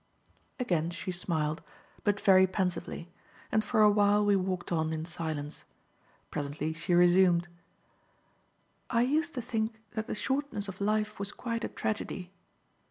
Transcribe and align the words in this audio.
Again 0.59 0.89
she 0.89 1.11
smiled, 1.11 1.61
but 2.03 2.19
very 2.19 2.47
pensively, 2.47 3.11
and 3.51 3.63
for 3.63 3.83
a 3.83 3.89
while 3.91 4.25
we 4.25 4.35
walked 4.35 4.71
on 4.71 4.91
in 4.93 5.05
silence. 5.05 5.63
Presently 6.31 6.73
she 6.73 6.95
resumed. 6.95 7.47
"I 8.89 9.03
used 9.03 9.35
to 9.35 9.43
think 9.43 9.79
that 9.91 10.07
the 10.07 10.15
shortness 10.15 10.67
of 10.67 10.81
life 10.81 11.19
was 11.19 11.31
quite 11.31 11.63
a 11.63 11.69
tragedy. 11.69 12.33